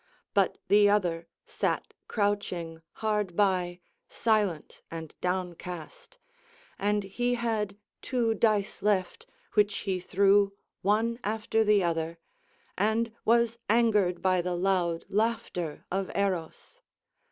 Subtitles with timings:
[0.33, 6.17] But the other sat crouching hard by, silent and downcast,
[6.79, 12.17] and he had two dice left which he threw one after the other,
[12.75, 16.81] and was angered by the loud laughter of Eros.